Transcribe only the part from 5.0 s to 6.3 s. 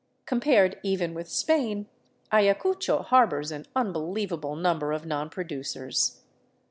non producers.